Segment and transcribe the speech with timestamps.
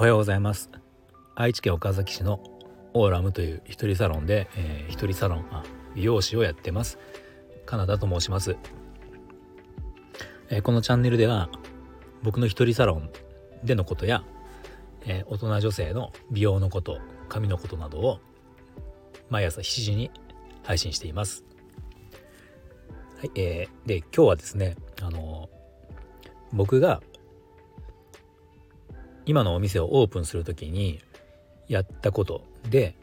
[0.00, 0.70] おはようございます。
[1.34, 2.40] 愛知県岡崎市の
[2.94, 5.62] オーラムという一人サロンで、えー、一人サロンあ
[5.94, 6.98] 美容師をやってます。
[7.66, 8.56] カナダと申します、
[10.48, 11.50] えー、このチャンネルでは
[12.22, 13.10] 僕の一人サロン
[13.62, 14.24] でのことや、
[15.04, 16.98] えー、大人女性の美容のこと
[17.28, 18.20] 髪のことなどを
[19.28, 20.10] 毎朝7時に
[20.62, 21.44] 配信しています。
[23.18, 25.50] はい、えー、で今日はですねあの
[26.54, 27.02] 僕が
[29.30, 30.98] 今のお店をオープンする時に
[31.68, 32.96] やったことで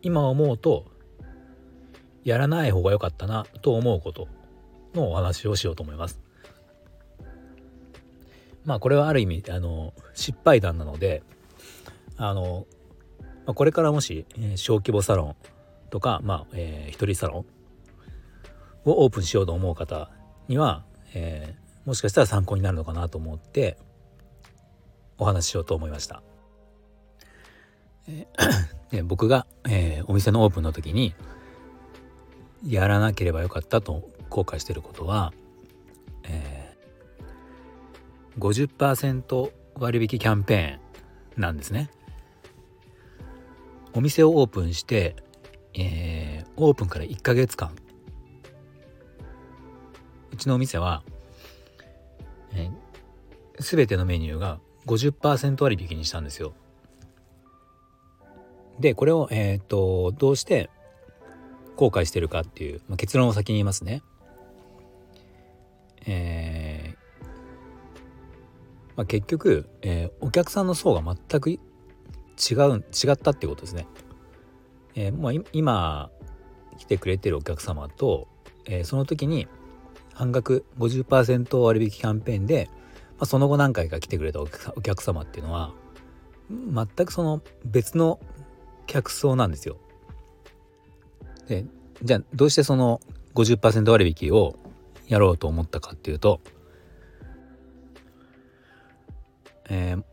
[0.00, 0.86] 今思うと
[2.24, 4.26] やらない方が良かったなと思うこと
[4.94, 6.18] のお話をしようと思います。
[8.64, 11.22] まあこれはある意味あの失敗談なので
[12.16, 12.66] あの
[13.44, 14.24] これからもし
[14.56, 15.36] 小規模サロン
[15.90, 17.44] とか、まあえー、一人サロ
[18.86, 20.10] ンをオープンしようと思う方
[20.48, 23.76] には、えー、もしかしたら参考になるのかなと思って
[25.20, 26.22] お話ししようと思いました。
[28.08, 31.14] えー、僕が、えー、お店のオープンの時に
[32.66, 35.32] やらなければよかったと後悔していることは、
[36.24, 41.90] えー、50%割引キャンペーンなんですね。
[43.92, 45.16] お店をオープンして、
[45.74, 47.74] えー、オープンから1ヶ月間
[50.32, 51.02] うちのお店は、
[52.54, 54.60] えー、全てのメニューが
[54.90, 56.52] 50%割引にしたんですよ。
[58.80, 60.70] でこれを、えーと、どうして
[61.76, 64.02] 後悔してるかっていう、まあ、結論を先に言いますね。
[66.06, 67.00] えー
[68.96, 71.58] まあ、結局、えー、お客さんの層が全く違う
[72.78, 73.86] 違ったってことですね。
[74.94, 76.10] えーまあ、今
[76.78, 78.26] 来てくれてるお客様と、
[78.64, 79.46] えー、その時に
[80.14, 82.68] 半額50%割引キャンペーンで
[83.20, 85.74] まあ、その後何回か来てくれたお客様っていうのは
[86.48, 88.18] 全くその別の
[88.86, 89.76] 客層なんですよ。
[91.46, 91.66] で
[92.02, 93.00] じゃあどうしてその
[93.34, 94.56] 50%割引を
[95.06, 96.40] やろうと思ったかっていうと、
[99.68, 100.04] えー、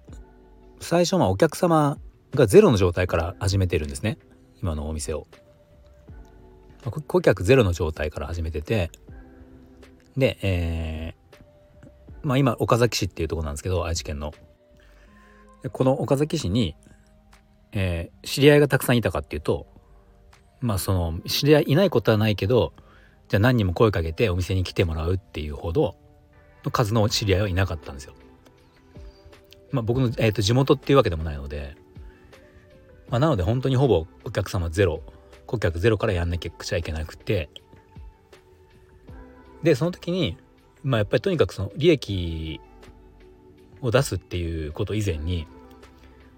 [0.81, 1.97] 最初はお客様
[2.35, 4.17] がゼロの状態から始めてるんですね
[4.61, 5.27] 今のお店を。
[6.83, 8.91] 顧客ゼロの状態から始めてて
[10.15, 11.15] で、え
[12.27, 14.33] まあ今岡崎市っていうとこなんですけど愛知県の
[15.71, 16.75] この岡崎市に、
[17.71, 19.65] えー、知り合いがたくさんいたかっていうと
[20.59, 22.73] まあその知り合いいないことはないけど
[23.29, 25.95] じゃあ何人も声かけてお店に来てもらうっていうほど
[26.65, 28.13] の数の知り合いはいなかったんですよ。
[29.71, 31.75] まあ僕の、えーと、地元っていうわけでもないので、
[33.09, 35.01] まあ、なので本当にほぼお客様ゼロ
[35.45, 37.49] 顧客ゼロからやんなきゃちゃいけなくて
[39.63, 40.37] でその時に
[40.87, 42.61] まあやっぱりとにかくその利益
[43.81, 45.45] を出すっていうこと以前に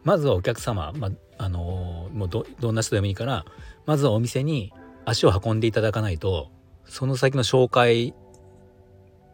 [0.04, 3.46] まずはお客様、まあ、あのもうどどんな人でもいいから
[3.86, 4.74] まずはお店に
[5.06, 6.50] 足を運んでいただかないと
[6.86, 8.16] その先の紹介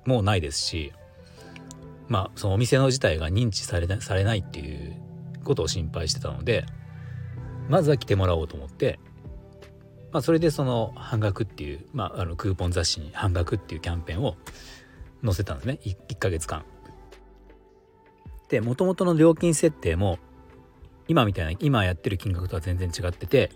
[0.05, 0.91] もないですし
[2.09, 4.97] まあそのお店の自体が認知されなされないっていう
[5.45, 6.65] ことを心配してたので
[7.69, 8.99] まずは来てもらおうと思って、
[10.11, 14.35] まあ、それでその半額っていう、まあ、あのクーポン雑誌に半額っていうキャンペーンを
[15.25, 16.63] 載せたんですね 1, 1ヶ月間。
[18.49, 20.19] でもともとの料金設定も
[21.07, 23.51] 今みたいな今やってる金額とは全然違ってて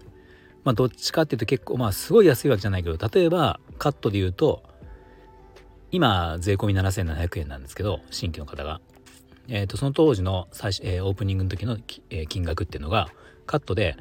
[0.64, 4.64] まあどっちかっていうと結構まあすごい安いわけじゃないけど例えばカットで言うと
[5.92, 8.82] 今税込み7700円なんですけど新規の方が。
[9.52, 11.76] えー、とその当時の最初、えー、オープニングの時の、
[12.12, 13.10] えー、金額っていうのが
[13.48, 13.98] カットで、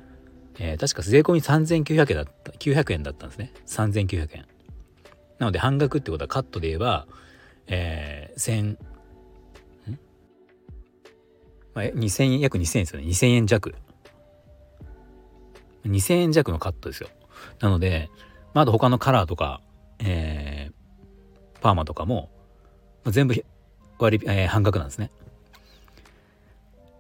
[0.59, 4.47] えー、確か税込み3900円だった900円だったんですね3900円
[5.39, 7.07] なので半額ってことはカットで言えば
[7.69, 8.79] えー、千、
[11.75, 13.07] まあ、2000円、約2000円ですよね。
[13.07, 13.75] 2000円弱。
[15.87, 17.09] 2000円弱のカットですよ。
[17.61, 18.11] なので、
[18.53, 19.61] まあ、あと他のカラーとか、
[20.01, 22.31] えー、パーマとかも、
[23.05, 23.35] まあ、全部
[23.99, 25.11] 割、えー、半額なんですね。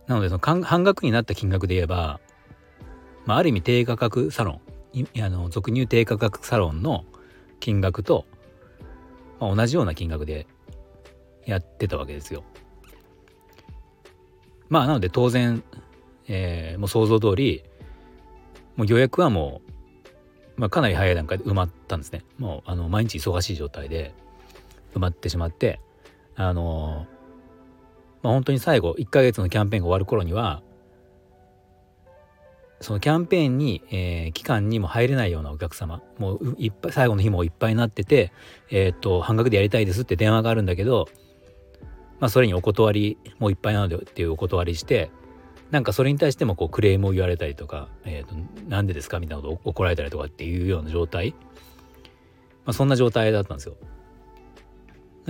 [0.07, 2.21] なので、その半額になった金額で言えば、
[3.27, 4.61] まあ、ある意味低価格サロ
[4.95, 7.05] ン、あの俗入低価格サロンの
[7.61, 8.27] 金額と、
[9.41, 10.47] まあ、同じような金額で
[11.49, 12.45] やってたわけですよ。
[14.69, 15.63] まあなので当然、
[16.29, 17.65] えー、もう想像通り
[18.77, 19.63] もう予約はも
[20.57, 22.23] う、まあ、かなり早い段階で埋まったんですね。
[22.39, 24.13] もうあの毎日忙しい状態で
[24.95, 25.81] 埋まってしまって
[26.37, 27.07] あの
[28.23, 30.63] まあ、本当に最後1ヶ月のキャンペーンが終わる頃には
[32.81, 38.33] そのキャンペーンに、えー、期間にも入れないようなお客様もういっぱい最後の日もいっぱいになってて、
[38.71, 41.09] えー、っと半額でやりたいですって電話があるんだけど
[42.21, 45.11] まあ、それにお断りもういっぱいなのでっていうお断りして
[45.71, 48.35] なんかそれに対してもこうクレームを言われたりとか「えーと、
[48.69, 51.33] なんでですか?」みたいなこと怒られたりとかっていうような状態、
[52.65, 53.77] まあ、そんな状態だったんですよ。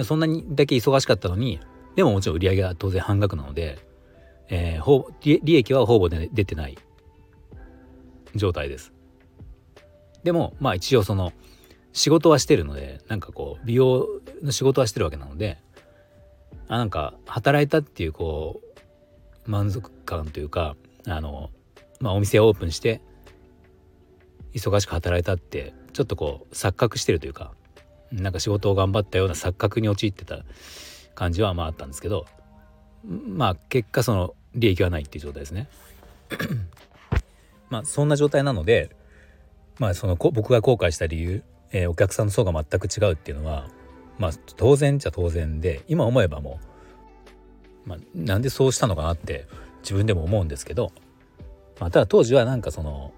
[0.05, 1.58] そんなにだけ忙しかったのに
[1.96, 3.81] でももちろん売り上げは当然半額なので、
[4.49, 6.79] えー、ほ利益はほぼ出てない
[8.37, 8.93] 状態です。
[10.23, 11.32] でもまあ一応その
[11.93, 14.06] 仕事はしてるのでなんかこう美容
[14.43, 15.58] の仕事はしてるわけなので
[16.69, 18.61] あなんか働いたっていうこ
[19.47, 20.76] う満足感というか
[21.06, 21.50] あの、
[22.00, 23.00] まあ、お店をオープンして
[24.55, 27.53] 忙しく働いたってちょっとこう錯覚してるというか
[28.12, 30.44] なんか仕事を頑張ったような錯覚に陥ってた
[31.15, 32.26] 感じはまああったんですけど
[33.05, 35.69] まあ結果その利益はないっていう状態ですね。
[37.71, 38.94] まあそんな状態なので
[39.79, 43.69] まあその僕が後悔した理由、えー、お客さんの層が全く違うっていうのは
[44.19, 46.61] まあ当然っちゃ当然で今思えばも
[47.87, 49.47] う、まあ、なんでそうしたのかなって
[49.82, 50.93] 自分でも思うんですけど、
[51.81, 53.12] まあ、ただ当時はなんかその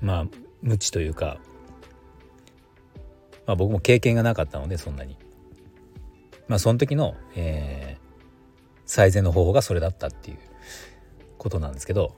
[0.00, 0.26] まあ
[0.62, 1.38] 無知というか、
[3.46, 5.16] まあ、僕も経験がなかったのでそんなに。
[6.46, 10.38] まあその時の、えー、最善の方法がそれだったっていう
[11.38, 12.14] ことなんですけど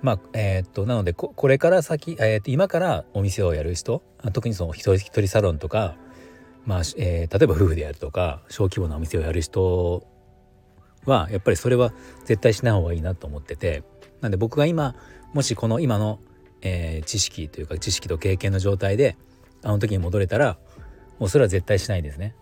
[0.00, 4.02] まあえー、っとなのでこれから先、えー、っと今からお店をやる人
[4.32, 5.96] 特にその一人一人サロンとか
[6.64, 10.06] まあえー、例えば夫婦でやるとか小規模なお店をやる人
[11.04, 11.92] はやっぱりそれは
[12.24, 13.82] 絶対しない方がいいなと思ってて
[14.20, 14.94] なんで僕が今
[15.32, 16.20] もしこの今の、
[16.60, 19.16] えー、知識というか知識と経験の状態で
[19.62, 20.58] あの時に戻れたら
[21.18, 22.34] もうそれは絶対しないですね。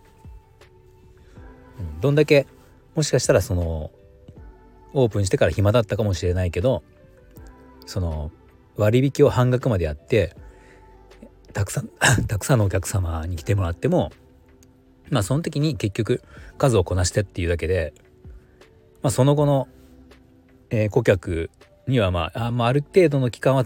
[1.79, 2.47] うん、どんだけ
[2.95, 3.91] もしかしたらその
[4.93, 6.83] オープンしてから暇だったかもしれないけど
[7.85, 8.31] その
[8.75, 10.35] 割引を半額までやって
[11.51, 11.89] たくさん
[12.27, 14.11] たくさんのお客様に来てもらっても
[15.09, 16.21] まあその時に結局
[16.57, 17.93] 数をこなしてっていうだけで、
[19.01, 19.67] まあ、その後の、
[20.69, 21.51] えー、顧客
[21.87, 23.65] にはまああ,、まあ、ある程度の期間は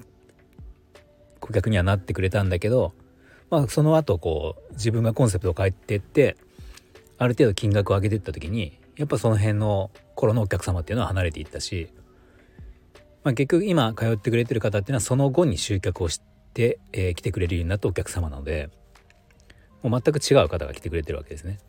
[1.40, 2.94] 顧客にはなってくれたんだけど、
[3.50, 6.38] まあ、その後こう自分がコンセプトを変えてって
[7.18, 11.90] ある程度金額を上げていった時にやっぱその辺の頃のお客様っていうのは離れていったし、
[13.24, 18.70] まあ、結局今通ってくれてる方っていうのはその後に集客をして、でえー、来てくれるようになったお客様なので
[19.84, 21.60] もう全く違う方が来てくれてるわけですね。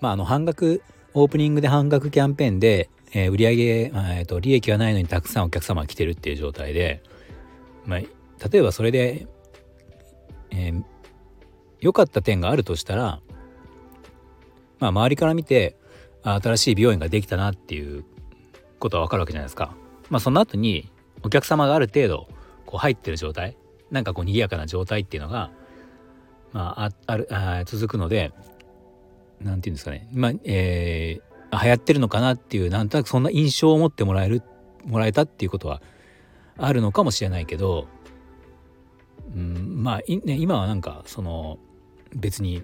[0.00, 0.82] まあ、あの半額
[1.12, 7.02] オープニングで半額キャンペーンで、えー、売上、えーと、利益がないのにたくさんお客様が来てるっていう状態で、
[7.84, 8.08] まあ、例
[8.60, 9.26] えばそれで、
[10.50, 10.84] えー、
[11.80, 13.20] 良かった点があるとしたら
[14.84, 15.76] まあ、周りから見て
[16.22, 18.04] 新しい美容院ができたなっていう
[18.78, 19.74] ことは分かるわけじゃないですか。
[20.10, 20.90] まあ、その後に
[21.24, 22.28] お客様がある程度
[22.66, 23.56] こう入ってる状態
[23.90, 25.50] なんかこう賑やかな状態っていうのが、
[26.52, 28.32] まあ、ああるあ続くので
[29.40, 34.42] 何て言うんですかね、まあえー、流行ってるのかなっていうなんとなくそんな印象を持ってもらえる
[34.84, 35.80] もらえたっていうことは
[36.58, 37.88] あるのかもしれないけど、
[39.34, 41.58] うん、まあ、ね、今はなんかその
[42.14, 42.62] 別に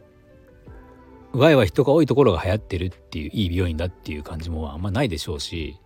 [1.33, 5.79] ワイワイ人が多いところが流行ってるっていういい美容院だっていう感じもあんまないでしょうし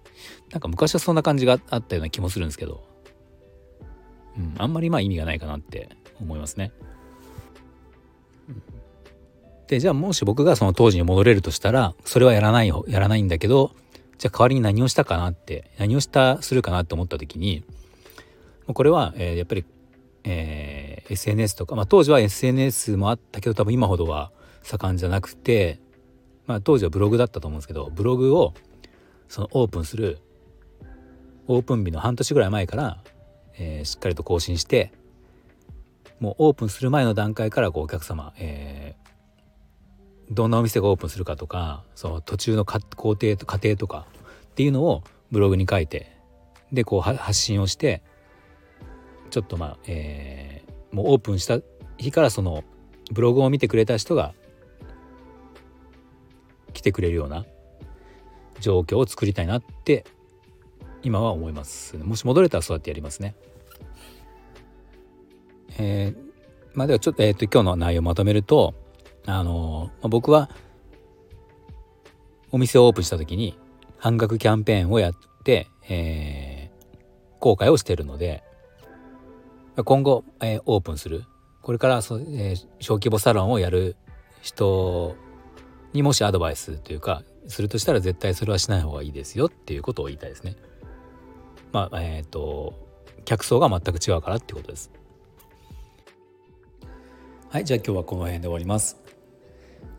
[0.50, 2.84] なんか昔はそんな感じがあったような気もするんですけど、
[4.36, 5.88] うん、あんまりまあ意味がないかなって
[6.20, 6.72] 思いますね。
[9.66, 13.72] でじゃあもし僕がその当時に戻れるとしたらそれはやらないやらないんだけど
[14.18, 17.64] じゃあ代わりに何をしたかなって何をしたするかなって思った時に
[18.66, 19.64] これは、えー、やっぱり、
[20.24, 25.80] えー、SNS とか、まあ、当時は SNS もあったけど多分今ほどは盛んじゃなくて、
[26.46, 28.54] まあ、当時はブログだったと思うんですけどブログを
[29.28, 30.18] そのオープンする
[31.46, 33.02] オープン日の半年ぐらい前から、
[33.58, 34.92] えー、しっかりと更新して
[36.20, 44.06] もうオープンする前の段階からこうお客様、えー、どんなお店がオープンするかとかその途中の工程と過程とか
[44.46, 46.16] っていうのをブログに書いて
[46.72, 48.02] でこう発信をして
[49.30, 51.58] ちょっとまあ、えー、もうオープンした
[51.98, 52.64] 日からその
[53.12, 54.34] ブログを見てくれた人が
[56.72, 57.44] 来てくれるような
[58.64, 60.04] 状況を作りたいなって
[61.02, 63.34] 今は思いますもし戻れたらそうやってやりますね。
[65.76, 66.16] えー、
[66.72, 68.74] まあではちょっと,、えー、と今日の内容をまとめると
[69.26, 70.50] あのまあ、僕は
[72.52, 73.58] お店をオープンした時に
[73.98, 76.96] 半額キャンペーンをやって、えー、
[77.40, 78.44] 後悔をしているので
[79.82, 81.24] 今後、えー、オープンする
[81.62, 83.96] これからそ、えー、小規模サロンをやる
[84.42, 85.16] 人
[85.94, 90.56] にもしアドバイスというかするとしたら絶対それはしない方がいいですよっていうことを言いたいですね。
[91.72, 92.74] まあえっ、ー、と
[93.24, 94.90] 客層が全く違うからっていうことです。
[97.48, 98.98] はいじゃあ今日はこの辺で終わります。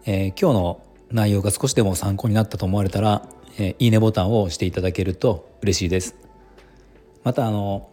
[0.06, 6.16] えー、今日の内容が少しでも参考になったと思われたら、えー、いいねボタンを押していただけると嬉しいです
[7.24, 7.90] またあの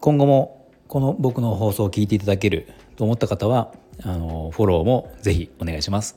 [0.00, 6.16] 今後もこの僕の放送を聞いていただけると思った方はあのフォローもぜひお願いします。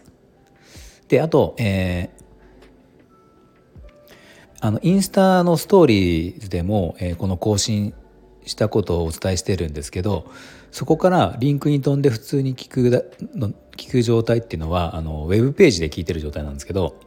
[1.08, 2.24] であと、えー、
[4.62, 7.94] あのインスタのストーリーズでも、えー、この更新
[8.46, 10.30] したことをお伝えしてるんですけど
[10.72, 13.02] そこからリンクに飛んで普通に聞くだ
[13.36, 17.00] の聞く状態っていうのはあのウェブページで聞いてる状態なんですけど、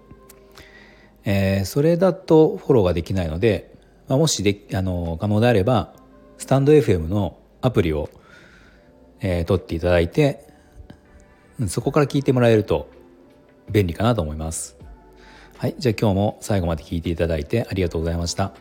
[1.25, 3.75] えー、それだとフォローができないので、
[4.09, 5.95] まあ、もしであの可能であれば
[6.39, 8.09] スタンド FM のアプリを、
[9.21, 10.52] えー、取っていただいて
[11.69, 12.89] そこから聞いてもらえると
[13.71, 14.77] 便利かなと思います。
[15.59, 18.53] はい、じゃあ今日も最後まで聞いていただいてありがとうございました。